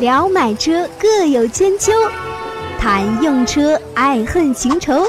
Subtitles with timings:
[0.00, 1.90] 聊买车各有千秋，
[2.78, 5.04] 谈用车爱恨情仇。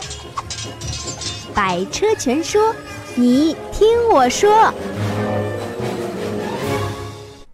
[1.54, 2.74] 百车全说，
[3.14, 4.74] 你听我说。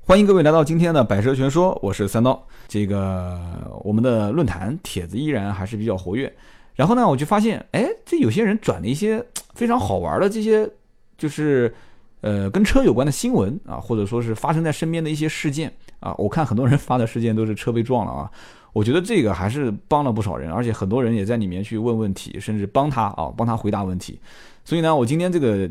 [0.06, 2.41] 欢迎各位来到今天的百车全说，我是三刀。
[2.70, 3.38] 这个
[3.83, 6.33] 我们的论坛帖子依然还是比较活跃。
[6.73, 9.21] 然后呢，我就发现，哎，这有些人转了一些
[9.54, 10.70] 非常好玩的这些，
[11.17, 11.73] 就是
[12.21, 15.73] 呃跟车有关的新闻啊，或者说是发生在身边的一些事件
[16.06, 16.16] 啊。
[16.18, 18.32] 我看很多人发的事件都是车被撞了啊。
[18.73, 24.20] 我觉得这个还是帮了不少人，而且很多人也在里面去问问题，甚至帮他啊，帮他回答问题。
[24.66, 25.70] 所以呢，我今天这个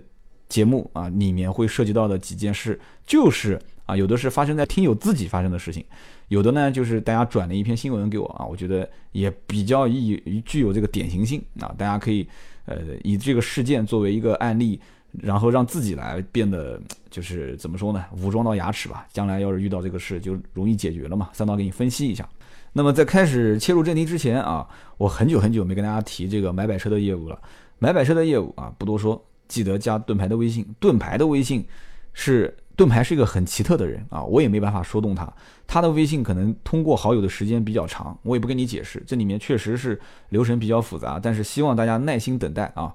[0.49, 5.85] 节目啊，里面会涉及到的几件事，就是啊，有的是发生在听友自己发生的事情。
[6.29, 12.27] 有的呢，就是大家转了一篇新闻给我啊，我觉得也比较意具有这个典型性啊，大家可以
[12.65, 14.81] 呃以这个事件作为一个案例，
[15.23, 21.31] 然后让自己来变得就是怎么说呢，武装到牙齿吧，将来要是遇到这个事就容易解决了嘛。
[21.33, 22.29] 三刀给你分析一下。
[22.73, 24.67] 那么在开始切入正题之前啊，
[24.99, 27.39] 我很久很久没跟大家提这个买百车的业务了。
[27.79, 31.67] 买百车的业务啊，不多说，记得加盾牌的微信，盾牌的微信
[32.13, 32.57] 是。
[32.77, 35.33] 盾牌是一个很奇特的人啊，我也没办法说动他。
[35.65, 39.97] 他的微信可能通过好友的时间比较长，我也不跟你解释，这里面确实是
[40.31, 41.21] 流程比较复杂。
[41.23, 42.93] 但是希望大家耐心等待啊。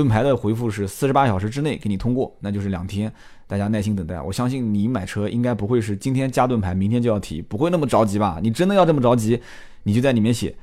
[0.00, 3.12] 盾牌的回复是四十八小时之内给你通过，那就是两天，
[3.46, 4.18] 大家耐心等待。
[4.18, 8.38] 我相信你买车应该不会是今天加盾牌，明天就要提，不会那么着急吧？
[8.42, 9.38] 你真的要这么着急，
[9.82, 10.56] 你就在里面写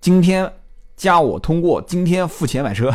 [0.00, 0.52] 今天
[0.96, 2.92] 加我通过，今天付钱买车。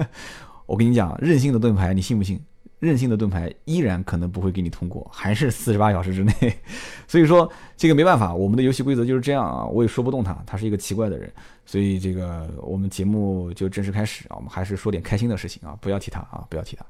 [0.66, 2.38] 我跟你讲，任性的盾牌，你信不信？
[2.78, 6.32] 任性的盾牌依然可能不会给你通过，还是四十八小时之内。
[7.08, 11.32] 所以说这个没办法，我们的游戏规则就是这样啊，我也说不动他，他是一个奇怪的人。
[11.64, 16.84] 所以这个我们节目就正式开始啊，我们还是说点开心的事情啊，不要提他啊，不要提他。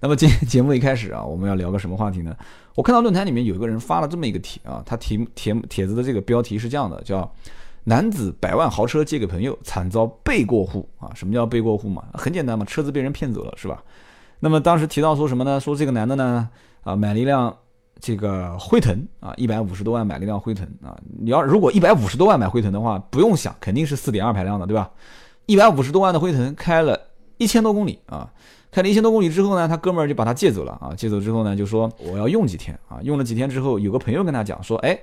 [0.00, 2.36] 那么今天 节目一开始啊，我们要聊个什么话题呢？
[2.74, 7.32] 我看到论坛里面有一个人发了这么一个题啊，他题帖帖子的这个标题是这样的，叫
[7.84, 11.12] “男子百万豪车借给朋友，惨遭被过户”啊。
[11.14, 12.04] 什么叫被过户嘛？
[12.14, 13.82] 很简单嘛，车子被人骗走了是吧？
[14.40, 15.58] 那么当时提到说什么呢？
[15.58, 16.48] 说这个男的呢，
[16.82, 17.54] 啊，买了一辆
[18.00, 20.96] 这个辉腾啊，一百五十多万买了一辆辉腾啊。
[21.20, 24.90] 你要如果一百五十多万买辉腾的话，不用想，肯定是四点二排量的，对吧？
[25.46, 27.00] 一百五十多万的辉腾开了
[27.38, 28.30] 一千多公里啊，
[28.70, 30.94] 开了一千多公里之后呢，他哥们儿就把他借走了啊。
[30.96, 34.98] 借走之后呢，就说我要用几天啊，用了几天之后，有个朋友跟他讲说，哎，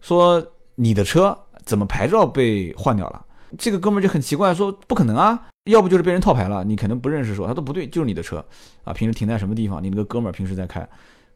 [0.00, 3.24] 说你的车怎么牌照被换掉了？
[3.58, 8.44] 这个哥们儿就很奇怪，说不可能啊，要不就是被人套牌了，你可能不认识，说他都不对，就是你的车
[8.84, 10.80] 啊，平时停在什么地方，你那个哥们儿平时在开，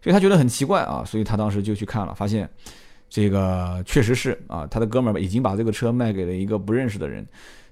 [0.03, 2.49] 所以他觉得很奇怪啊，所以他当时就去看了，发现
[3.09, 7.27] 这个确实是啊，他的哥们儿已经把这个车卖给了一个不认识的人，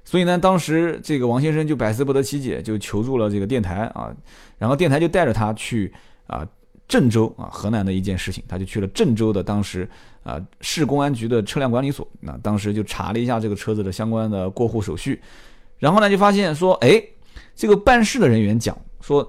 [0.04, 4.14] 所以呢，当时这个王先生就百思不得其解，就求助了这个电台啊，
[4.58, 5.92] 然后电台就带着他去
[6.26, 6.46] 啊。
[6.88, 9.88] 郑州啊，河南的一件事情，他就去了郑州的当时
[10.24, 15.18] 啊市公安局的车辆管理所，那当时就查了一下这个车子的相关的过户手续，
[15.82, 17.02] 然后呢就发现说，哎，
[17.56, 19.28] 这个办事的人员讲说，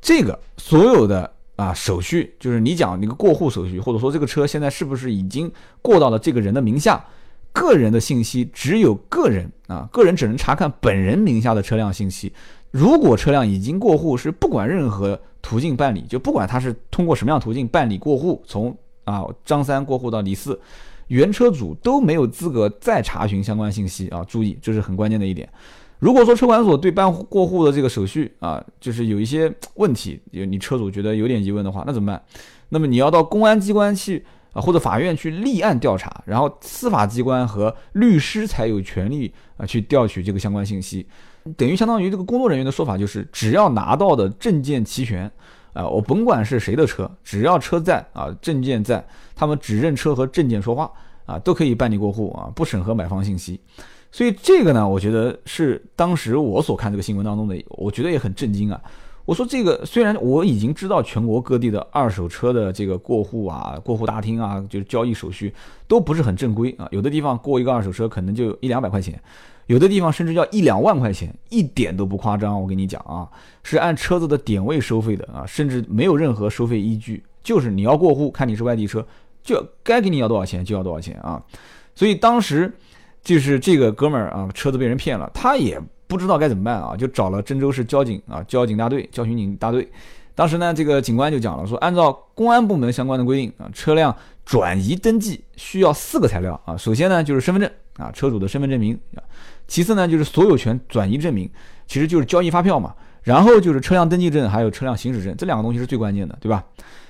[0.00, 5.48] 这个所有的啊手续，就是你讲那个过户手续，或者说这个车现在是不是已经
[5.80, 7.04] 过到了这个人的名下，
[7.52, 12.32] 个人的信息只有个人啊，个人只能查看本人名下的车辆信息。
[12.72, 20.60] 如果车辆已经过户，是不管任何途径办理，就不管他是通过什么样途径办理过户，从啊张三过户到李四，
[21.08, 24.24] 原车主都没有资格再查询相关信息啊！
[24.24, 25.48] 注意，这是很关键的一点。
[25.98, 32.22] 如果说车管所对办过户的这个手续啊，就是有一些问题，有你车主觉得有点疑问的话，那怎么办？
[32.68, 41.06] 那么你要到公安机关去啊，或者法院去立案调查，然后司法机关和律师才有权利啊去调取这个相关信息。
[41.56, 45.30] 等于相当于这个工作人员的说法就是，只要拿到的证件齐全，
[45.76, 50.90] 啊，我甭管是谁的车，只要车在啊，证件在，他们只认车和证件说话
[51.26, 53.60] 啊，都可以办理过户啊，不审核买方信息。
[54.10, 58.80] 所以这个呢，我觉得是当时我所看这个新闻当中的，我觉得也很震惊啊。
[59.26, 65.52] 我说这个虽然我已经知道全国各地的二手车的这个过户啊、过户大厅啊，就是交易手续
[65.86, 69.20] 都不是很正规啊，有的地方过一个二手车可能就一两百块钱。
[69.66, 72.60] 有的地方甚至要一两万块钱，一点都不夸张。
[72.60, 73.28] 我跟你讲啊，
[73.62, 79.04] 是按车子的点位收费的啊，甚至没有任何收费依据，就是你要过户，看你是外地车，
[79.42, 81.42] 就该给你要多少钱就要多少钱啊。
[81.94, 82.72] 所以当时
[83.22, 89.90] 就是这个哥们儿啊，车子被人骗了，他也不知道该怎么办啊，就找了郑州市交警啊，交警大队、交巡警大队。
[90.36, 94.14] 当时呢，这个警官就讲了，说按照公安部门相关的规定啊，车辆
[94.44, 99.24] 转移登记需要四个材料啊，首先呢就是身份证啊，车主的身份证明啊。
[99.66, 101.50] 其次呢，就是所有权转移证明，
[101.86, 102.94] 其实就是交易发票嘛。
[103.22, 106.64] 然后就是车辆登记证，还有车辆行驶证，这两个东西是最关键的，对吧？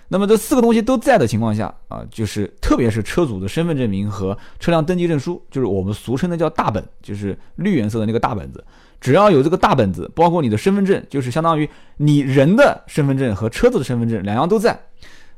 [0.08, 8.64] 那么这四个东西都在的情况下啊，就是特别是车主的身份证明和车辆登记证书，就是我们俗称的叫大本，就是绿颜色的那个大本子。
[8.98, 11.68] 只要有这个大本子，包括你的身份证，就是相当于
[11.98, 14.80] 你人的身份证和车子的身份证两样都在，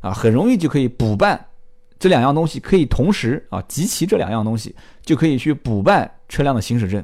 [0.00, 1.46] 啊，很容易就可以补办
[1.98, 7.02] 这两样东西，可以同时啊集齐这两样东西，就可以去补办车辆的行驶证。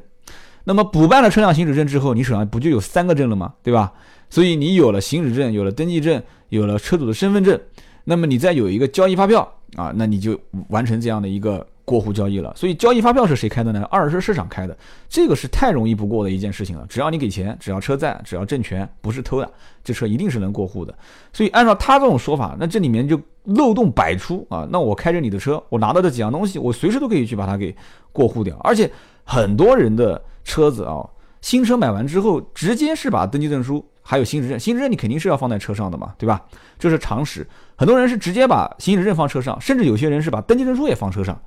[0.63, 3.53] 那么补办了车辆行驶证之后，你手上不就有三个证了吗？
[3.61, 3.93] 对吧？
[4.29, 7.59] 所以你有了行驶证，有了登记证，有了车主的身份证，
[8.03, 9.41] 那么你再有一个交易发票
[9.75, 10.39] 啊，那你就
[10.69, 11.65] 完成这样的一个。
[11.85, 13.87] 过户交易了，所以交易发票是谁开的呢？
[13.91, 14.75] 二手车市场开的，
[15.07, 16.83] 这个是太容易不过的一件事情了。
[16.89, 19.49] 只要你给钱，只要车在，只要证权不是偷的，
[19.83, 20.93] 这车一定是能过户的。
[21.31, 24.67] 所以按照他这种说法，那这里面就漏洞百出啊。
[24.71, 27.75] 那我开着你的车，我拿到这几样东西，我随时都可以去把它给
[28.11, 28.57] 过户掉。
[28.63, 28.91] 而且
[29.23, 31.07] 很多人的车子啊，
[31.41, 36.43] 新车买完之后，直接是把登记证书还有行驶证，行驶证你肯定是要放在车上的嘛，对吧？
[36.79, 37.47] 这是常识。
[37.75, 41.39] 很多人是直接把行驶证放车上，甚至有些人是把登记证书也放车上。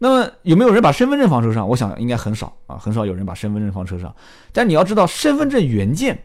[0.00, 1.68] 那么有没有人把身份证放车上？
[1.68, 4.14] 我想应该很少啊，很少有人把身份证放车上。
[4.52, 6.16] 但你要知道，身份证原件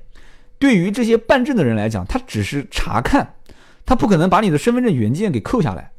[0.59, 3.33] 对于这些办证的人来讲，他只是查看，
[3.83, 5.91] 他不可能把你的身份证原件给扣下来，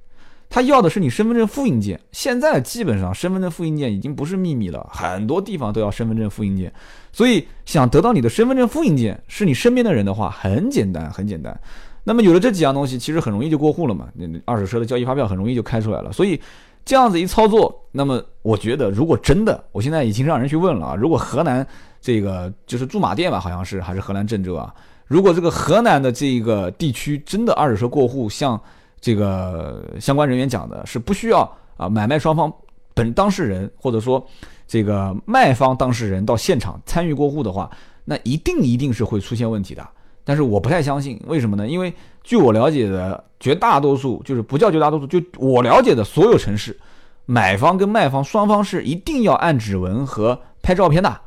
[0.48, 2.00] 他要的是你身份证复印件。
[2.12, 6.72] 现在基本上身份证复印件已经不是秘密了，很多地方都要身份证复印件。
[7.12, 11.60] 所以想得到你的身份证复印件，是你身边的人的话，很简单，很简单。
[12.04, 14.08] 那么有了这几样东西，其实很容易就过户了嘛。
[14.14, 16.12] 那二手车的交易发票很容易就开出来了。
[16.12, 16.40] 所以。
[16.84, 21.66] 这样子一操作，那么我觉得，如果真的，我现在已经让人去问了啊，如果河南
[22.00, 24.74] 这个就是驻马店吧，好像是还是河南郑州啊，
[25.06, 28.60] 如果这个河南的这个地区真的二手车过户，像
[29.00, 31.40] 这个相关人员讲的是不需要
[31.76, 32.52] 啊，买卖双方
[32.92, 34.24] 本当事人或者说
[34.66, 37.70] 这个卖方当事人到现场参与过户的话，
[38.04, 39.86] 那一定一定是会出现问题的。
[40.24, 41.68] 但是我不太相信，为什么呢？
[41.68, 41.92] 因为
[42.22, 46.78] 据我了解的，绝大多数就是不叫绝大多数，就我了解的所有城市，
[47.26, 51.20] 买方跟卖方双方是一定要按指纹和拍照片的。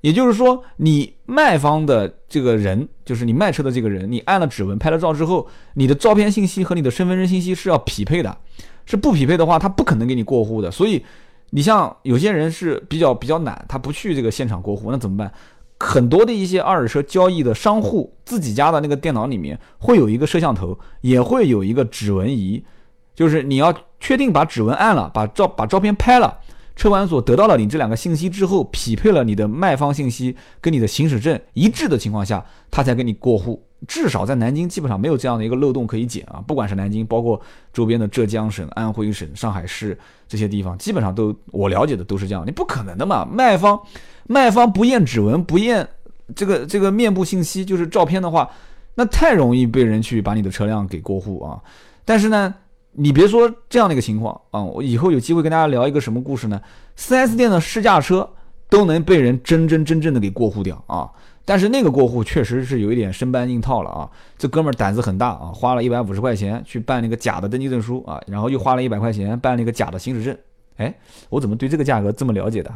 [0.00, 8.36] 也就是说，你卖方的这个人，就是你卖车的这个人，你按了指纹、拍了照之后，你的照片信息和你的身份证信息是要匹配的，
[8.84, 10.70] 是不匹配的话，他不可能给你过户的。
[10.70, 11.02] 所以，
[11.50, 15.32] 你像有些人是比较比较懒，他不去这个现场过户，那怎么办？
[15.78, 22.64] 很多的一些二手车交易的商户自己家的那个电脑里面会有一个摄像头，也会有一个指纹仪，
[23.14, 26.38] 就是你要确定把指纹按了，把照把照片拍了，
[26.76, 33.62] 车管所得到了你这两个信息之后，匹配了你的卖方信息跟你的行驶证一致的情况下，他才给你过户。
[33.86, 37.40] 至少在南京基本上没有这样的一个漏洞可以捡啊，不管是南京，包括
[37.72, 42.46] 周边的浙江省、安徽省、上海市这些地方，基本上都我了解的都是这样。
[42.46, 43.80] 你不可能的嘛，卖方。
[44.26, 45.86] 卖方不验指纹，不验
[46.34, 48.48] 这个这个面部信息，就是照片的话，
[48.94, 51.60] 那太容易被人去把你的车辆给过户啊。
[52.06, 52.54] 但是呢，
[52.92, 56.58] 你别说这样的一个情况啊，我以后有机会跟大家聊一个什么故事呢
[56.96, 58.26] ？4S 店的试驾车
[58.70, 61.10] 都能被人真真正正的给过户掉啊。
[61.44, 64.10] 但是那个过户确实是有一点生搬硬套了啊。
[64.38, 70.36] 这哥们儿胆子很大啊，花了一百五十块钱去办那个假的登记证书啊，然后又花了一百块钱办了一个假的行驶证。
[70.76, 70.92] 哎，
[71.28, 72.72] 我怎么对这个价格这么了解的？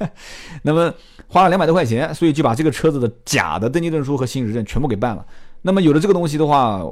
[0.62, 0.92] 那么
[1.28, 5.26] 花了两百多块钱，所以就把这个车子的假的登记证书和行驶证全部给办了。
[5.60, 6.82] 那么有了这个东西的话，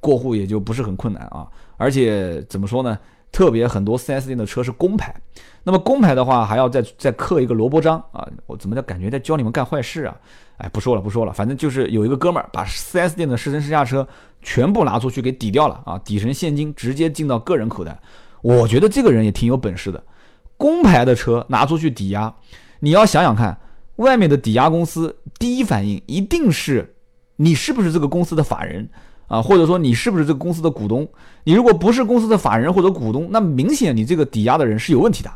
[0.00, 1.46] 过户也就不是很困难啊。
[1.76, 2.98] 而且怎么说呢？
[3.30, 5.14] 特别很多 4S 店的车是公牌，
[5.62, 8.26] 那么公牌的话还要再再刻一个萝卜章啊。
[8.46, 10.16] 我怎么叫感觉在教你们干坏事啊？
[10.56, 14.06] 哎，不说了不说了，反正就是有一个哥们儿把 4S 店的试乘试驾车
[14.42, 17.96] 全部拿出去给抵掉了啊，抵成现金直接进到个人口袋。
[18.42, 20.02] 我觉得这个人也挺有本事的，
[20.56, 22.34] 公牌的车拿出去抵押，
[22.80, 23.56] 你要想想看，
[23.96, 26.96] 外面的抵押公司第一反应一定是
[27.36, 28.88] 你是不是这个公司的法人
[29.28, 31.06] 啊，或者说你是不是这个公司的股东？
[31.44, 35.30] 你如果不是公司的法人或者股东，那明显你这个抵押的人是有问题的，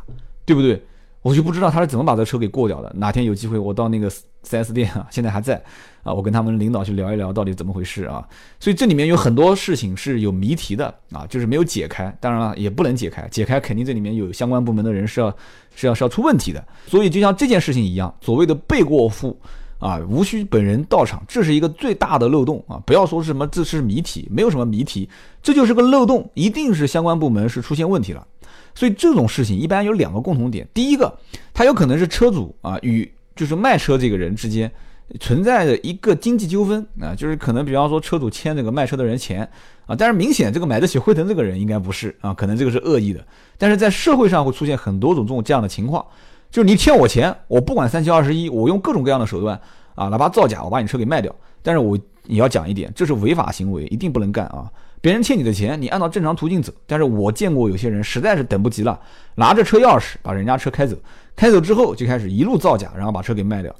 [0.45, 0.83] 对不对？
[1.21, 2.91] 我就不知道他是怎么把这车给过掉的。
[2.97, 4.11] 哪天有机会，我到那个
[4.45, 5.55] 4S 店啊，现在还在
[6.03, 8.27] 啊，我跟他们领导去聊一聊到底怎么回事啊。
[8.59, 12.13] 所以这里面有很多事情是有谜题的啊，就是没有解开。
[12.19, 15.33] 当然了，也不能解开，解开肯定这里面有相关部门的人是要
[15.75, 16.61] 是要是要出问题的。
[16.87, 19.39] 所以就像这件事情一样，所谓的被过户
[19.83, 22.81] 啊，无需本人到场，这是一个最大的漏洞啊。
[22.85, 25.09] 不要说什么这是谜题，没有什么谜题，
[25.41, 28.25] 这就是个漏洞，一定是相关部门是出现问题了。
[28.73, 31.13] 所以这种事情一般有两个共同点，第一个，
[31.53, 34.71] 它有可能是车主啊与就是卖车这个人之间
[35.19, 39.47] 存在着一个经济纠纷啊，就是可能比方说车主欠这个卖车的人钱
[39.85, 43.23] 啊，但是明显这个买得起辉腾这个人应该不是啊，可能这个是恶意的，
[43.57, 46.05] 但是在社会上会出现很多种这种这样的情况，
[46.53, 49.59] 就是你欠我钱，我不管三七二十一，我用各种各样的手段
[49.95, 51.35] 啊，哪怕造假，我把你车给卖掉。
[51.63, 54.71] 但是我也要讲一点，这是违法行为，一定不能干啊！
[55.01, 56.71] 别人欠你的钱，你按照正常途径走。
[56.85, 58.99] 但是我见过有些人实在是等不及了，
[59.33, 60.95] 拿着车钥匙把人家车开走，
[61.35, 63.75] 开走之后就开始一路造假，然后把车给卖掉。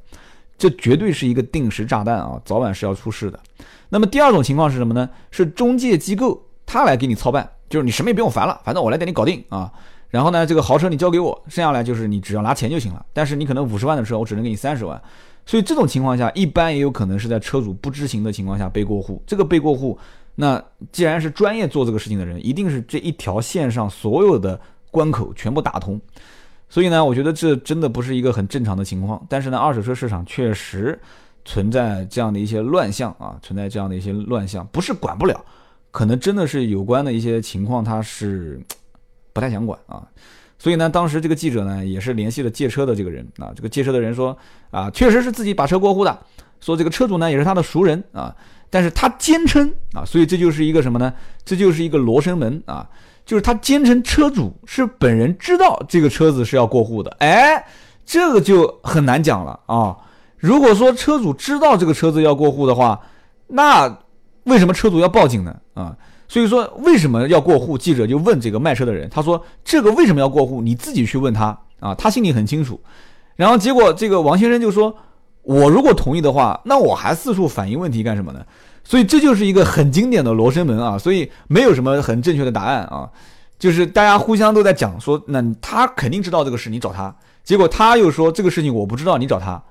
[0.58, 3.40] 这绝对是一个定时炸弹啊，早晚是要出事的。
[3.88, 5.08] 那么第二种情况是什么呢？
[5.30, 9.72] 是中介机构他来给你操办，就是你什么也不用烦了，反正我来给你搞定啊。
[10.14, 13.04] 然后呢，这个豪车你交给我，剩下来就是你只要拿钱就行了。
[13.14, 15.02] 但是你可能五十万的车，我只能给你三十万。
[15.44, 19.20] 所以这种情况下，一般也有可能是在车主不知情的情况下背过户。
[19.26, 19.98] 这个背过户，
[20.36, 26.00] 那既然是专业做这个事情的人，一定是这一条线上所有的关口全部打通。
[26.70, 29.20] 所以呢，我觉得这真的不是一个很正常的情况。
[29.28, 31.00] 但是呢，二手车市场确实
[31.44, 35.44] 存在这样的一些乱象啊，存在这样的一些乱象，不是管不了，
[35.90, 38.62] 可能真的是有关的一些情况，它是。
[39.34, 40.02] 不太想管啊，
[40.60, 44.38] 所以呢，当时这个记者呢也是联系了借车的这个人啊，这个借车的人说
[44.72, 46.18] 啊，确实是自己把车过户的，
[46.62, 48.34] 说这个车主呢也是他的熟人啊，
[48.70, 51.14] 但是他坚称啊，所以这就是一个什么呢？
[51.44, 52.88] 这就是一个罗生门啊，
[53.26, 57.66] 就是他坚称车主是本人知道这个车子是要过户的，哎，
[58.06, 59.98] 这个就很难讲了啊。
[60.38, 63.02] 如果说车主知道这个车子要过户的话，
[63.48, 64.00] 那
[64.44, 65.58] 为什么车主要报警呢？
[65.74, 65.96] 啊？
[66.34, 67.78] 所以说为什么要过户？
[67.78, 70.64] 记者就问这个卖车的人，他说：“这个为什么要过户？
[70.64, 72.82] 你自己去问他啊，他心里很清楚。”
[73.38, 74.96] 然后结果这个王先生就说
[75.44, 78.44] ：“我如果同意的话，那我还四处反映问题干什么呢？”
[78.84, 83.08] 所以这就是一个很经典的罗生门啊，所以没有什么很正确的答案啊，
[83.60, 89.62] 就是大家互相都在讲说，那他肯定知道这个事，你找他，结果他又说这个事情我不知道，你找他。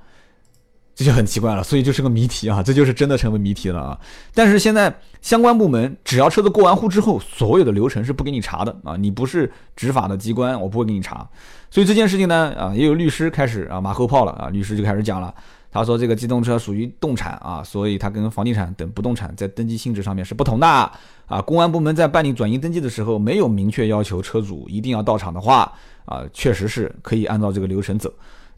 [0.94, 3.98] 这就很奇怪了，所以就是个谜题啊，这就是真的成为谜题了啊！
[4.34, 11.26] 但是现在相关部门只要车子过完户之后，所有的流程是不给你查的啊，你不是执法的机关，我不会给你查。
[11.70, 15.34] 所以这件事情呢，啊，也有律师开始啊马后炮了啊，律师就开始讲了，
[15.70, 21.40] 他说这个机动车属于动产啊，所以它跟房地产等不动产在登记性质上面是不同的啊。
[21.46, 25.72] 公安部门在办理转移登记的时候，没有明确要求车主一定要到场的话
[26.04, 28.12] 啊，确实是可以按照这个流程走。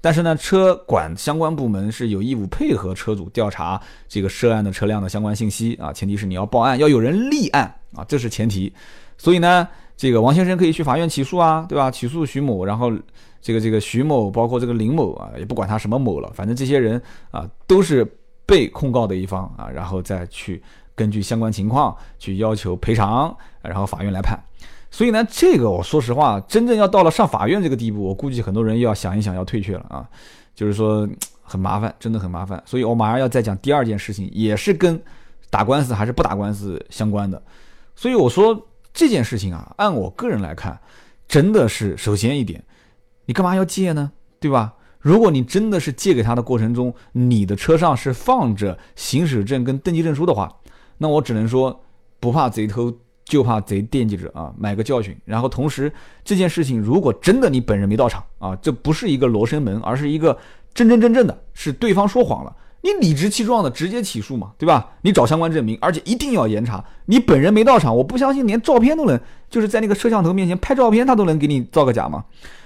[0.05, 8.71] 但是呢，车管相关部门是有义务配合车主调查这个涉案的车辆的相关信息啊，前提是你要报案，要有人立案啊，这是前提。
[9.17, 11.91] 所以呢，这个王先生可以去法院起诉啊，对吧？
[11.91, 12.93] 起诉徐某，然后
[13.41, 18.07] 这个这个徐某，包括这个林某啊，也不管他什么某了，反正这些人啊都是
[18.45, 20.63] 被控告的一方啊，然后再去
[20.95, 24.39] 根据相关情况去要求赔偿，然后法院来判。
[24.95, 30.09] 所以呢，这个我说实话，真正要到了上法院这个地步，我估计很多人又要想一想，要退却了啊，
[30.55, 31.09] 就是说
[31.43, 32.63] 很麻烦，真的很麻烦。
[32.65, 35.03] 所以我马上要再讲第二件事情，也是跟
[35.51, 37.43] 打官司还是不打官司相关的。
[37.97, 40.79] 所以我说这件事情啊，按我个人来看，
[41.27, 42.63] 真的是首先一点，
[43.25, 44.13] 你干嘛要借呢？
[44.39, 44.75] 对吧？
[45.01, 50.49] 如果你真的是借给他的过程中，你的车上是放着行驶证跟登记证书的话，
[50.99, 51.83] 那我只能说
[52.21, 52.97] 不怕贼偷。
[53.25, 55.17] 就怕贼惦记着啊，买个教训。
[55.25, 55.93] 然后同时，
[56.25, 60.37] 这件事情如果真的你本人没到场啊，这不是一个罗生门，而是一个
[60.73, 64.91] 真真正正的，是对方说谎了，你理直气壮的直接起诉嘛，对吧？
[65.03, 66.85] 你找相关证明，而且一定要严查。
[67.07, 72.25] 你本人没到场，我不相信连照片都能，就是在那个摄像头面前拍照片，他都能给你造个假吗？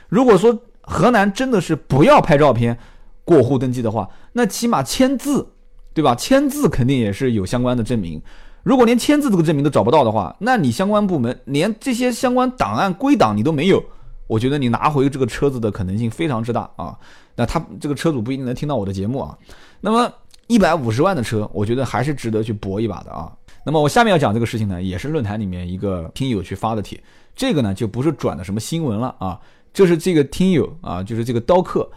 [0.09, 2.77] 如果说河南真的是不要拍照片
[3.25, 5.51] 过户登记的话，那起码签字，
[5.95, 6.15] 对吧？
[6.15, 8.21] 签字肯定也是有相关的证明。
[8.69, 13.83] 如果连签字这个证明都找不到的话，那你相关部门连这些相关档案归档你都没有，
[14.27, 16.95] 我觉得你拿回这个车子的可能性非常之大啊。
[17.35, 19.35] 那他这个车主不一定能听到我的节目啊。
[19.81, 20.13] 那么
[20.49, 23.33] 一百五十万的车，我觉得还是值得去搏一把的啊。
[23.65, 27.03] 那么我下面要讲这个事情呢，也是论坛里面一个听友去发的帖，
[27.35, 29.41] 这个呢就不是转的什么新闻了啊，
[29.73, 31.91] 这是这个听友啊，就是这个刀客，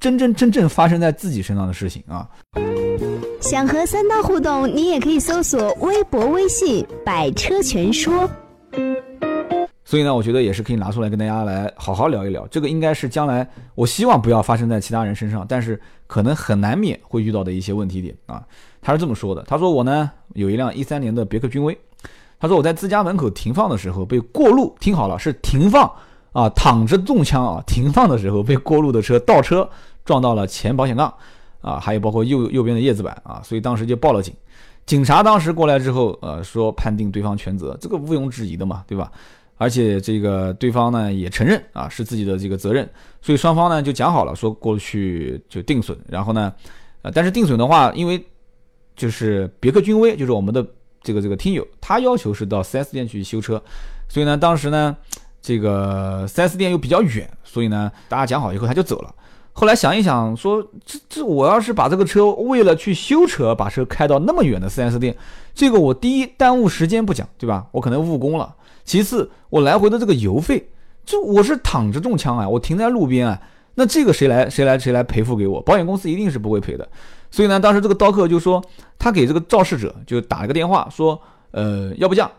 [0.00, 2.26] 真真正正发生在自己身上的事情啊。
[3.40, 8.28] 想和三刀互动，你也可以搜索微博、微信“百车全说”。
[9.84, 12.46] 所以呢，我觉得也是可以拿出来跟大家来好好聊一聊。
[12.46, 18.42] 这个应该是将来我希望不要发生在其他人身上，但是可能很难免会遇到的一些问题点啊。
[18.80, 21.76] 他是这么说的：他说我呢有一辆一三年的别克君威，
[22.38, 25.90] 他说我在自家门口停放的时候被过路，听好了是停放
[26.32, 29.68] 啊，躺着中枪啊，停放的时候被过路的车倒车
[30.04, 31.12] 撞到了前保险杠。
[31.62, 34.34] 啊，还有包括右右边的叶子板啊，所以当时就报了警。
[34.86, 39.12] 警察当时过来之后，呃，说判定对方全责，这个毋庸置疑的嘛，对吧？
[39.58, 42.88] 而且这个对方呢也承认啊是自己的这个责任，
[43.20, 45.94] 所以双方呢就讲好了，说过去就定损。
[46.08, 46.50] 然后呢，
[47.02, 48.24] 呃，但是定损的话，因为
[48.96, 50.66] 就是别克君威，就是我们的
[51.02, 53.62] 这个这个听友，他要求是到 4S 店去修车，
[54.08, 54.96] 所以呢，当时呢
[55.42, 59.14] 这个 4S 店又比较远，所以呢大家讲好以后他就走了。
[59.60, 65.14] 后来想一想，说这这我要是把这个车为了去修车，把车开到那么远的 4S 店，
[65.54, 67.66] 这个我第一耽误时间不讲，对吧？
[67.72, 68.54] 我可能误工了。
[68.84, 70.70] 其次，我来回的这个油费，
[71.04, 73.38] 这我是躺着中枪啊，我停在路边啊，
[73.74, 75.60] 那这个谁来谁来谁来赔付给我？
[75.60, 76.88] 保险公司一定是不会赔的。
[77.30, 78.64] 所以呢，当时这个刀客就说，
[78.98, 82.30] 他给这个肇事者就打了个电话，说，呃，要不这样，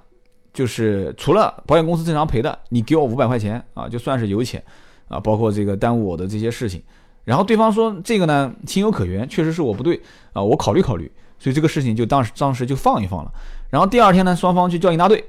[0.51, 4.63] 就是除了保险公司正常赔的，你给我五百块钱啊，就算是油钱
[5.07, 6.81] 啊，包括这个耽误我的这些事情。
[7.23, 10.01] 然后对方说这个呢情有可原，确实是我不对
[10.33, 11.11] 啊，我考虑考虑。
[11.39, 13.31] 所以这个事情就当时当时就放一放了。
[13.69, 15.23] 然后第二天呢，双方去交警大队。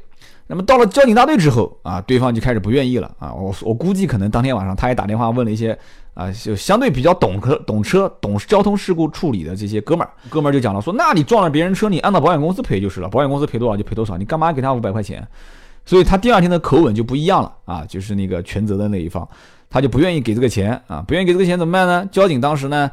[0.48, 3.32] 那么到了交警大队之后啊，对方就开始不愿意了啊。
[3.32, 5.78] 我我估计可能当天晚上他也打电话问了一些
[6.12, 15.26] 啊，就相对比较懂车、懂车、懂交通事故处理的这些哥们儿，哥们儿就讲了说，那你撞了别人车，你按照保险公司赔就是了，保险公司赔多少就赔多少，你干嘛给他五百块钱？
[15.86, 19.26] 所以他第二天的口吻就不一样了啊，就是那个全责的那一方，
[19.72, 22.06] 他就不愿意给这个钱啊，不愿意给这个钱怎么办呢？
[22.12, 22.88] 交警当时呢，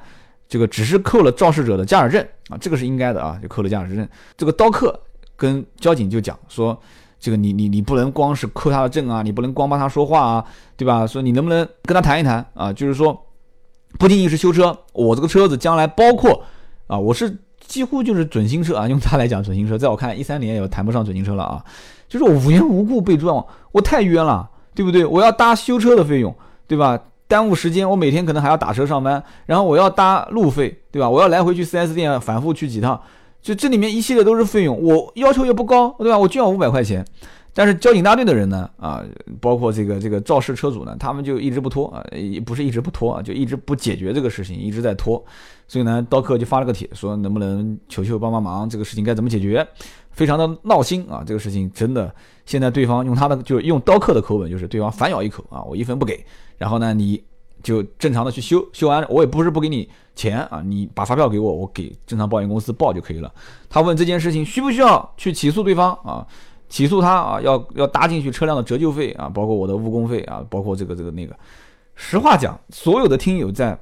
[0.48, 4.08] 这个只是扣了肇事者的驾驶证啊，这个是应该的啊，就扣了驾驶证。
[4.38, 5.00] 这个刀客
[5.36, 6.76] 跟交警就讲说。
[7.22, 10.46] 这个你你你不能光是扣他的证啊，你不能光帮他说话啊，
[10.78, 11.06] 对吧？
[11.06, 12.72] 说你能不能跟他谈一谈啊？
[12.72, 13.12] 就是说，
[13.98, 16.42] 不仅仅是修车，我这个车子将来包括
[16.88, 21.62] 啊，我是几乎就是准新车啊，用他来讲准新车，在我看一三年也谈不上准新车了啊。
[22.08, 25.06] 就是我无缘无故被撞，我太冤了，对不对？
[25.06, 26.34] 我要搭修车的费用，
[26.70, 26.98] 对吧？
[27.28, 31.10] 耽误时间，我每天可能还要打车上班，然后我要搭路费，对吧？
[31.10, 33.00] 我要来回去 4S 店反复去几趟。
[33.42, 36.18] 就这里面一系列都是费用，我要求也不高，对吧？
[36.18, 37.06] 我就要五百块钱，
[37.54, 39.04] 但是交警大队的人呢，啊，
[39.40, 45.24] 包括这个这个肇事车主呢，他们就一直不拖啊，也不是一直不拖啊，就一直不解决这个事情，一直在拖。
[45.68, 49.66] 所以呢，刀客就发了个帖，说能不能求求帮帮忙，这个事情该怎么解决？
[50.20, 52.14] 非常的闹心啊，这个事情真的，
[52.46, 56.22] 现在对方用他的就是用刀客的口吻，就是对方反咬一口啊，我一分不给，
[56.58, 57.24] 然后呢你。
[57.62, 59.86] 就正常的去修，修完我也不是不给你
[60.16, 63.30] 钱啊，你把发票给我，我给正常保险公司报就可以了。
[63.70, 66.26] 他问这件事情需不需要去起诉对方啊？
[66.70, 71.36] 起诉他啊，要要搭进去车辆的折旧费啊，包括我的误工费啊，包括这个这个那个。
[71.96, 73.78] 实话讲，所有的听友在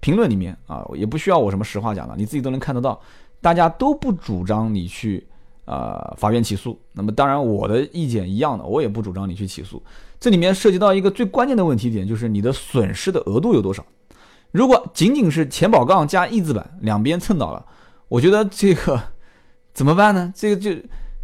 [0.00, 3.00] 评论里面啊，也不需要我什么实话讲了，你自己都能看得到，
[3.40, 5.24] 大家都不主张你去
[5.64, 6.78] 呃法院起诉。
[6.92, 9.82] 那么当然我的意见一样的，我也不主张你去起诉。
[10.20, 13.84] 这里面涉及到一个最关键的问题点，就是你的损失的额度有多少。
[14.50, 17.64] 如果仅仅是前保杠加 E 字板两边蹭到了，
[18.08, 19.00] 我觉得这个
[19.72, 20.32] 怎么办呢？
[20.34, 20.70] 这个就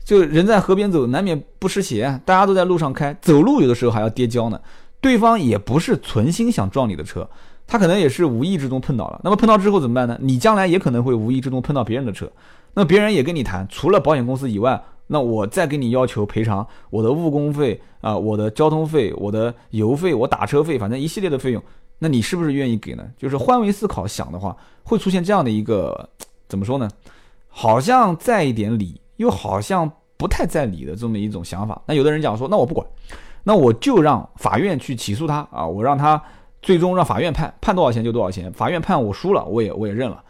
[0.05, 2.21] 就人在河边走，难免不湿鞋。
[2.25, 4.61] 大家都在路上开，走路有的时候还要跌跤呢。
[5.01, 7.27] 对方也不是存心想撞你的车，
[7.67, 9.21] 他可能也是无意之中碰到了。
[9.25, 10.19] 那么碰到之后怎么办呢？
[10.21, 12.31] 你将来也可能会无意之中碰到别人的车，
[12.75, 14.83] 那别人也跟你谈，除了保险公司以外。
[15.13, 21.61] 那我再给你要求赔偿我的误工费啊，我的交通费，我的油费，我打车费，反正一系列的费用，
[21.99, 23.05] 那你是不是愿意给呢？
[23.19, 26.09] 就是换位思考想的话，会出现这样的一个
[26.47, 26.89] 怎么说呢？
[27.49, 31.83] 好像在一点理，又好像不太在理的这么一种想法。
[31.87, 32.87] 那有的人讲说，那我不管，
[33.43, 36.23] 那我就让法院去起诉他啊，我让他
[36.63, 40.23] 最终让法院判，判多少钱就多少钱，法院判我输了，我也我也认了。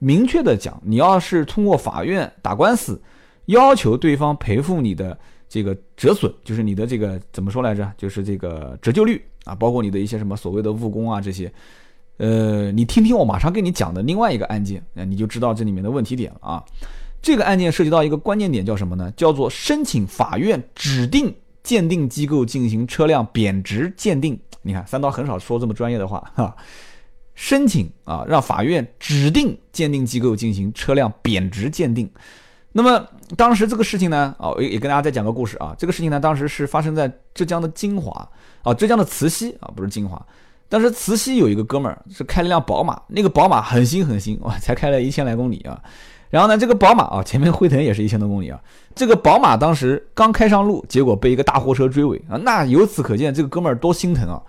[0.00, 3.00] 明确的讲，你要是通过法院打官司。
[3.46, 7.90] 要求对方赔付你的这个折损，就是你的这个怎么说来着？
[7.96, 11.52] 就是这个折旧率啊，包括你的一些什么所谓的误工啊这些。
[12.18, 16.64] 呃，你听听我马上跟你讲的另外一个案件，那你就知道这里面的问题点了啊。
[17.20, 19.12] 这个案件涉及到一个关键点，叫什么呢？
[19.16, 21.34] 叫做申请法院指定
[21.64, 24.38] 鉴定机构进行车辆贬值鉴定。
[24.62, 26.54] 你看，三刀很少说这么专业的话哈。
[27.34, 32.10] 申请啊，让法院指定鉴定机构进行车辆贬值鉴定。
[32.72, 33.04] 那么
[33.36, 35.74] 当时这个事情呢，哦，也也跟大家再讲个故事啊。
[35.76, 38.28] 这个事情呢，当时是发生在浙江的金华
[38.62, 40.24] 啊，浙江的慈溪啊，不是金华。
[40.68, 45.82] 当时慈溪有一个哥们儿是开了辆宝马，那个宝马很新很新，哇，才开了一千来公里啊。
[46.28, 48.60] 然后呢，这个宝马啊，前面辉腾也是一千多公里啊。
[48.94, 52.36] 这个宝马当时刚开上路，结果被一个大货车追尾啊。
[52.36, 54.40] 那由此可见，这个哥们儿多心疼啊，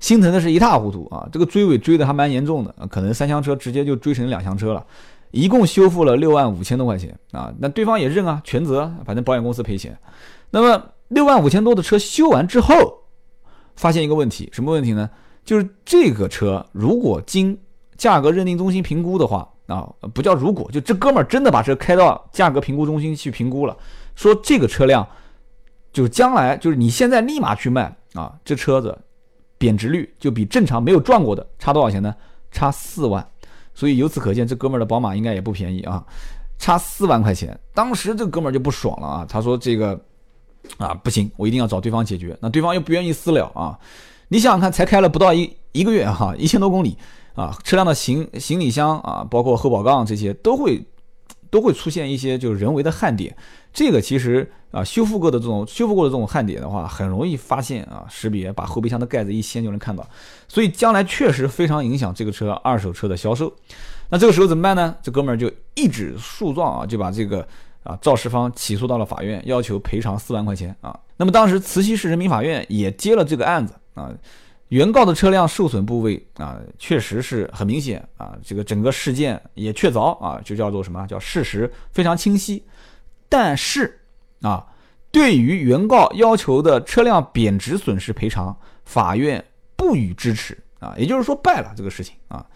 [0.00, 1.28] 心疼的是一塌糊涂啊。
[1.30, 4.84] 这个追尾追的还蛮严重的，可能三厢车直接就追成两厢车了。
[5.30, 9.96] 一共修复了六万五千多块钱啊，那对方也认啊，全责，反正保险公司赔钱。
[10.50, 12.74] 那么六万五千多的车修完之后，
[13.76, 15.08] 发现一个问题，什么问题呢？
[15.44, 17.56] 就是这个车如果经
[17.96, 23.76] 价格认定中心评估的话啊，不叫如果，就这哥们儿真的把车开到价格评估中心去评估了，
[24.16, 25.06] 说这个车辆
[25.92, 28.98] 就将来就是你现在立马去卖啊，这车子
[29.60, 32.14] 贬值率就比正常没有赚过的差多少钱呢？
[32.50, 33.24] 差四万。
[33.74, 36.02] 所以由此可见，这哥们儿的宝马应该也不便宜啊，
[36.58, 37.58] 差四万块钱。
[37.74, 39.98] 当时这哥们儿就不爽了啊，他说：“这个
[40.78, 43.78] 啊不行，我一定要找对方解决。”那对方又不愿意私了啊。
[44.28, 46.96] 你想想看，才开了不到一一个月哈，一千多公里
[47.34, 50.82] 啊，车辆的行行李箱啊，包括后保杠这些都会
[51.50, 53.36] 都会出现一些就是人为的焊点。
[53.72, 60.08] 这个其实啊，修复过的这种修复过的这种焊点的话，很容易发现啊，识别，把后备箱的盖子一掀就能看到。
[60.48, 63.52] 所以将来确实非常影响这个车二手车的销售。
[64.08, 64.96] 那这个时候怎么办呢？
[65.02, 67.46] 这哥们儿就一纸诉状啊，就把这个
[67.84, 70.98] 啊肇事方起诉到了法院，要求赔偿四万块钱啊。
[71.16, 74.12] 那么当时慈溪市人民法院也接了这个案子啊。
[74.70, 82.64] 原告的车辆受损部位啊，确实是很明显啊，这个整个事件也确凿啊，就叫做什么叫事实非常清晰。
[83.28, 84.00] 但是
[84.42, 84.64] 啊，
[85.10, 92.46] 对于原告要求的车辆贬值损失赔偿，法院不予支持啊，也就是说败了这个事情啊。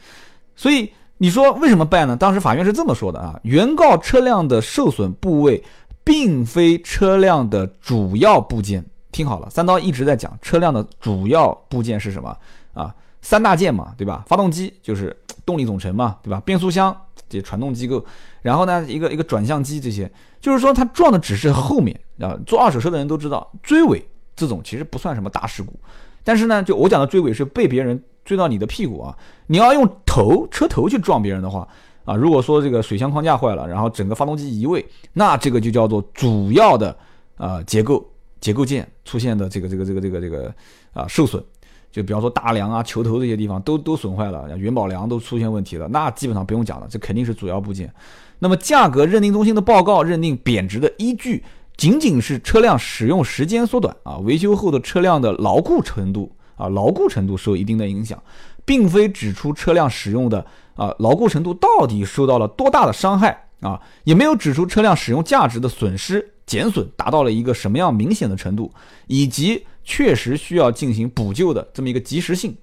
[0.55, 2.17] 所以你说为什么败呢？
[2.17, 5.61] 当时法院是这么说的啊，原告车辆的受损部位
[6.05, 8.85] 并非车辆的主要部件。
[9.15, 12.37] 听好了，三刀一直在讲车辆的主要部件是什么
[12.73, 12.93] 啊？
[13.23, 14.25] 三大件嘛，对吧？
[14.27, 16.43] 发动机就是动力总成嘛，对吧？
[16.45, 16.95] 变速箱
[17.29, 18.05] 这传动机构，
[18.43, 22.37] 然后呢，一个一个转向机这些，就是说它撞的只是后面啊。
[22.45, 25.73] 做二手车的人都知道，追尾这种其实不算什么大事故，
[26.25, 31.67] 但是呢，就我讲的追尾是被别人追到你的屁股啊，你要用头车头去撞别人的话
[32.05, 36.95] 啊，如果说这个水箱框架坏了，然后整个发动机移位，那这个就叫做主要的
[37.37, 38.05] 啊结构。
[38.45, 40.55] 结构件出现的这个这个这个这个这个
[40.93, 41.43] 啊受损，
[41.91, 47.91] 就比方说大梁啊、球头这些地方都都损坏了，元宝梁都出现问题了，那基本上不用讲了，这肯定是主要部件。
[48.41, 51.43] 那么价格认定中心的报告认定贬值的依据，
[51.79, 58.23] 仅仅是车辆使用时间缩短啊，维修后的车辆的牢固程度啊，牢固程度受一定的影响，
[58.67, 66.34] 并非指出车辆使用的啊牢固程度到底受到了多大的伤害啊，也没有指出车辆使用价值的损失。
[66.47, 68.73] 减损达到了一个什么样明显的程度，
[69.07, 72.57] 以及确实需要进行补救的这么一个及时性。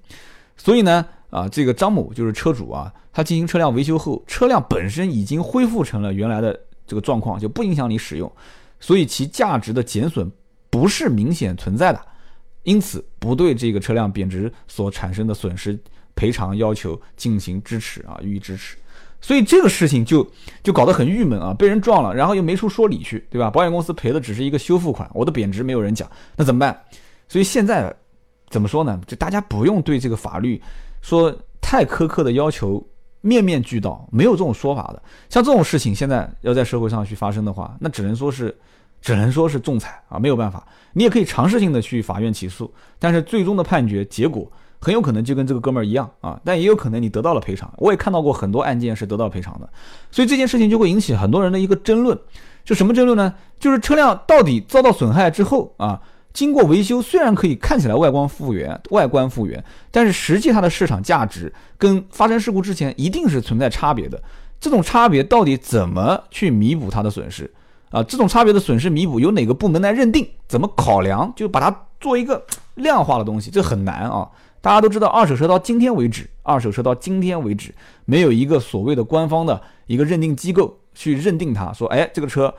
[0.58, 8.32] 所以呢，啊，这个张某就是车主啊，他进行车辆维修后，车辆本身已经恢复成了原来的这个状况，就不影响你使用，
[8.80, 10.32] 所以其价值的减损
[10.70, 12.00] 不是明显存在的，
[12.64, 15.80] 因此不对这个车辆贬值所产生的损失
[16.14, 18.78] 赔偿要求进行支持啊，予以支持。
[19.22, 20.28] 所以这个事情就
[20.64, 23.52] 就搞得很郁闷啊，被人撞了，然后又没处说理去，对吧？
[23.52, 26.78] 保险公司赔的只是一个修复款，我的贬值没有人讲，那怎么办？
[27.30, 27.96] 所以现在
[28.50, 29.00] 怎么说呢？
[29.06, 30.60] 就大家不用对这个法律
[31.02, 32.84] 说太苛刻的要求，
[33.22, 35.02] 面面俱到，没有这种说法的。
[35.30, 38.58] 像这种事情现在要在社会上去发生的话，那只能说是
[39.02, 40.68] 只能说是仲裁啊，没有办法。
[40.94, 44.52] 你也可以尝试性的去法院起诉，但是最终的判决结果。
[44.82, 47.72] 很有可能就跟这个哥们儿一样啊，但也有可能你得到了赔偿。
[47.78, 49.70] 我也看到过很多案件是得到赔偿的，
[50.10, 52.18] 所以这件事情就会引起很多人的一个争论。
[52.66, 53.34] 就什么争论呢？
[53.60, 56.02] 就是车辆到底遭到损害之后啊，
[56.34, 64.22] 经过维修，虽然可以看起来外观复原，外观复原，但是实际它的市场价值跟发生事故之前一定是存在差别的。
[64.60, 67.52] 这种差别到底怎么去弥补它的损失
[67.90, 68.02] 啊？
[68.04, 70.28] 这种差别的损失弥补由哪个部门来认定？
[70.48, 71.32] 怎么考量？
[71.36, 72.44] 就把它做一个
[72.76, 74.28] 量化的东西，这很难啊。
[74.62, 77.74] 大家都知道，二手车到今天为止，二手车到今天为止，
[78.06, 82.54] 没有一个所谓的官方的一个认定机构去认定它，说，哎，这个车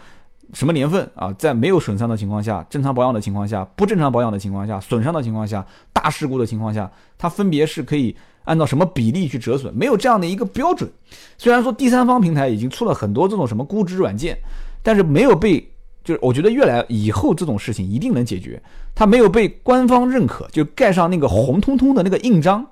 [0.53, 10.91] 什么年份啊，在没有损伤的情况下，正常保养的情况下，不正常保养的情况下，损伤的情况下，大事故的情况下，它分别是可以按照什么比例去折损，没有这样的一个标准。
[11.39, 14.37] 虽然说第三方平台已经出了很多这种什么估值软件，
[14.83, 15.72] 但是没有被。
[16.05, 18.61] 就是我觉得越来以后这种事情一定能解决，
[18.95, 22.67] 它没有被官方认可，就盖上那个红彤彤的那个印章，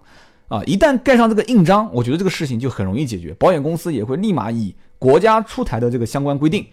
[0.49, 6.67] 啊，一旦盖上这个印章，我觉得这个事情就很容易解决，保险公司也会立马以国家出台的这个相关规定，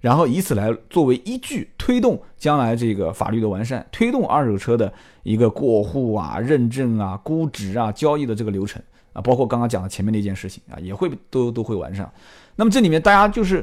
[0.00, 4.90] 然后以此来作为依据，推动将来这个法律的完善，推动二手车的
[5.24, 12.10] 一个过户啊、认证啊、估值啊、交易的这个流程啊，包括刚刚讲的前面那件事情啊，也会都都会完善。
[12.56, 13.62] 那么这里面大家就是。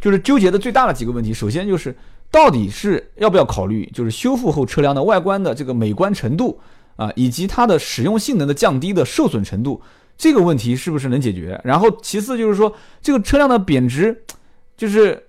[0.00, 1.94] 就是纠结的最大的几个问题，首先就是
[2.30, 6.58] 到底是要不要考虑，就是修复后车辆的外观的这个美观程度
[6.96, 9.82] 啊，以及它的使用性能的降低的受损程度，
[10.16, 11.60] 这个问题是不是能解决？
[11.64, 14.22] 然后其次就是说这个车辆的贬值，
[14.76, 15.28] 就是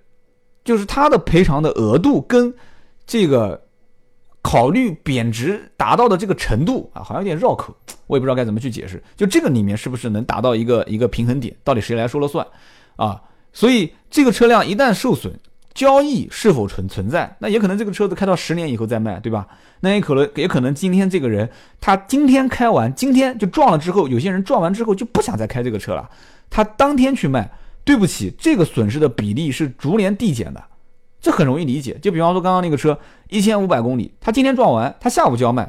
[0.64, 2.54] 就是它的赔偿的额度跟
[3.06, 3.60] 这个
[4.40, 9.02] 考虑贬值达到的这个程度啊，好像有点绕口，我也不知道该怎么去解释。
[9.16, 11.54] 就这个里面是不是能达到一个一个平衡点？
[11.64, 12.46] 到底谁来说了算
[12.96, 13.20] 啊？
[13.52, 15.32] 所以这个车辆一旦受损，
[15.74, 17.36] 交易是否存存在？
[17.40, 19.46] 那也可能这个车子开到十年以后再卖，对吧？
[19.80, 26.08] 那也可能也可能今天这个人他今天开完，今天就撞了之后，有些人撞完之后就不想再开这个车了，
[26.50, 27.50] 他当天去卖。
[27.84, 30.62] 对不起，这个损失的比例是逐年递减的，
[31.20, 31.98] 这很容易理解。
[32.00, 32.96] 就比方说刚刚那个车
[33.28, 35.68] 一千五百公里，他今天撞完，他下午就要卖，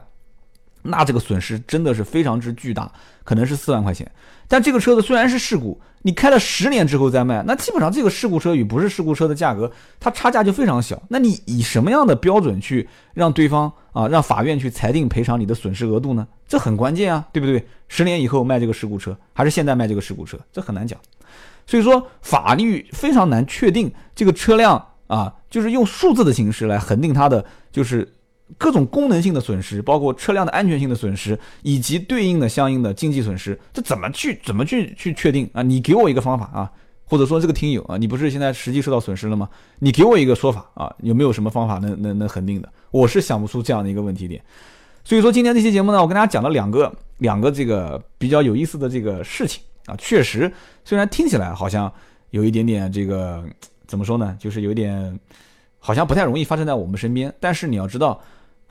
[0.83, 2.91] 那这个损失真的是非常之巨大，
[3.23, 4.11] 可能是四万块钱。
[4.53, 11.01] 但这个车子虽然是事故，你开了十年之后再卖，那基本上这个事故车与不是事故车的价格，它差价就非常小。
[11.09, 16.27] 那你以什么样的标准去让对方啊，让法院去裁定赔偿你的损失额度呢？
[16.47, 17.67] 这很关键啊，对不对？
[17.87, 20.99] 十年以后卖这个事故车，还是现在卖这个事故车，这很难讲。
[21.65, 28.07] 所以说，法律非常难确定这个车辆啊，就是用数字的形式来恒定它的就是。
[28.57, 35.61] 各种功能性的损失，包括车辆的安全性的损失，以及对应的相应的经济损失，这怎么去怎么去去确定啊？
[35.61, 36.71] 你给我一个方法啊，
[37.05, 39.49] 或者说这个听友啊，你不是现在实际受到损失了吗？
[39.79, 42.71] 你给我一个说法啊，有没有什么方法能能能恒定的？
[42.91, 44.43] 我是想不出这样的一个问题点。
[45.03, 50.51] 所以说今天这期节目呢，我跟大家讲了两个两个这个比较有意思的这个事情啊，确实
[50.85, 51.91] 虽然听起来好像
[52.29, 53.43] 有一点点这个
[53.87, 55.19] 怎么说呢，就是有点
[55.79, 58.21] 好像不太容易发生在我们身边，但是你要知道。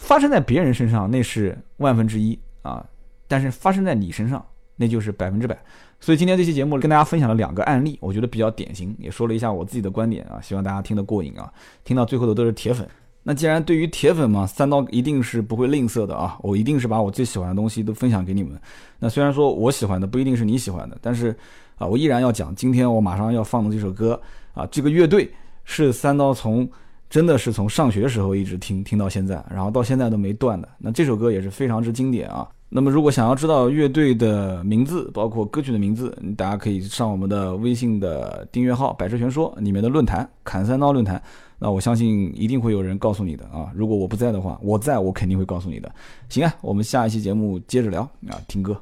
[0.03, 2.85] 发生在别人身上那是万分之一啊，
[3.29, 5.57] 但是发生在你身上那就是百分之百。
[6.01, 11.51] 所以今天这期节目跟大家分享了两个案例，我觉得比较典型，也说了一下我自己的观点啊，希望大家听得过瘾啊。
[11.85, 12.87] 听到最后的都是铁粉，
[13.23, 18.61] 那既然对于铁粉嘛，三刀一定是不会吝啬的啊，我一定是把我最喜欢的东西都分享给你们。
[18.99, 21.35] 那虽然说我喜欢的不一定是你喜欢的，但是
[21.79, 24.21] 啊，我依然要讲今天我马上要放的这首歌
[24.53, 25.33] 啊，这个乐队
[25.65, 26.69] 是三刀从。
[27.13, 30.67] 真的是从上学时候一直听听到现在，然后到现在都没断的。
[30.79, 32.49] 那这首歌也是非常之经典啊。
[32.71, 41.23] 那么如果想要知道乐队的名字，包括歌曲的名字，大家可以上我们的微信的订阅号“百车全说”里面的论坛“砍三刀论坛”。
[41.61, 43.71] 那我相信一定会有人告诉你的啊。
[43.75, 45.95] 如果我不在的话，我在我肯定会告诉你的。
[46.31, 48.75] 行啊，我们下一期节目接着聊啊，听歌。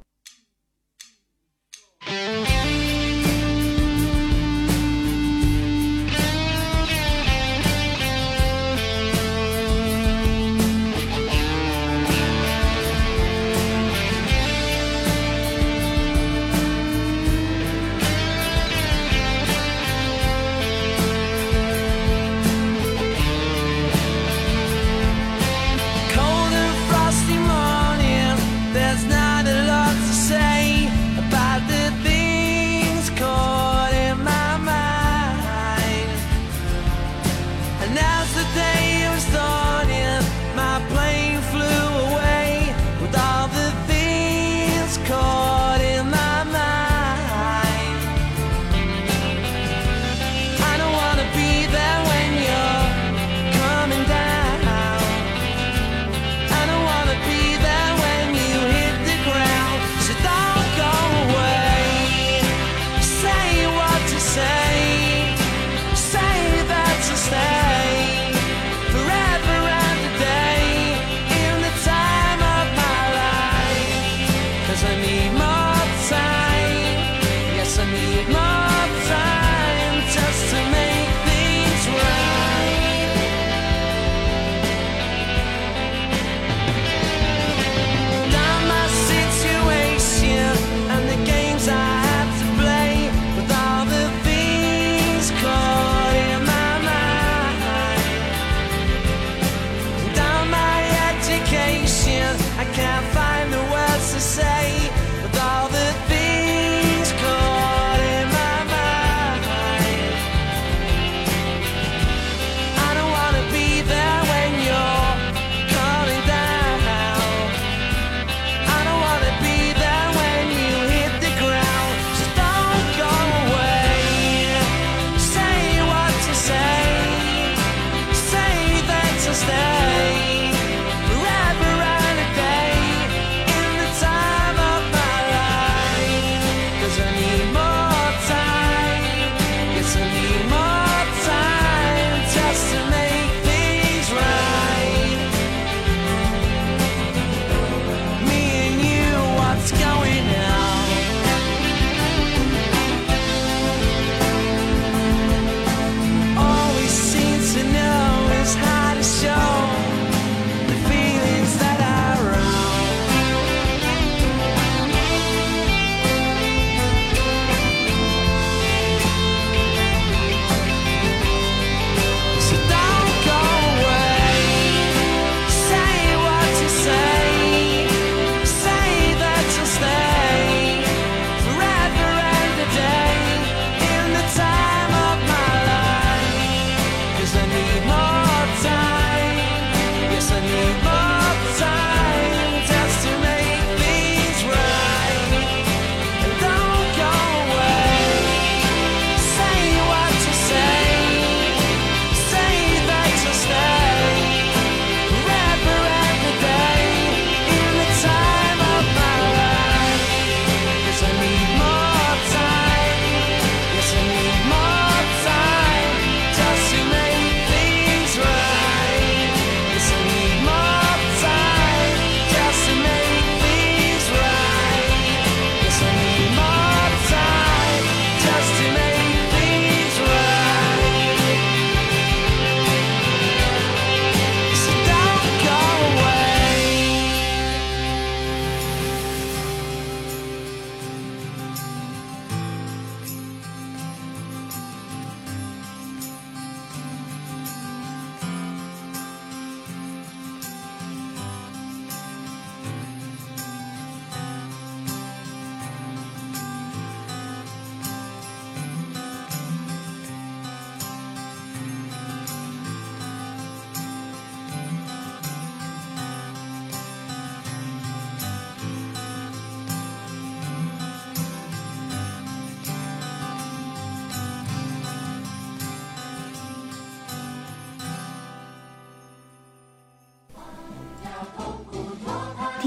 [77.91, 78.50] my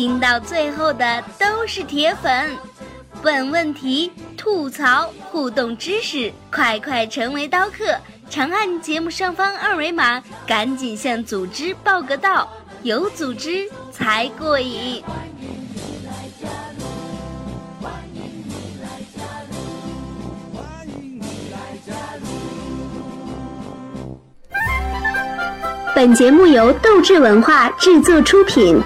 [0.04, 2.52] 听到最后的都是铁粉。
[3.22, 7.96] 问问题、吐槽、互动知识，快快成为刀客！
[8.30, 15.02] 长按节目上方二维码，赶紧向组织报个到，有组织才过瘾。
[25.96, 28.84] 本节目由斗志文化制作出品。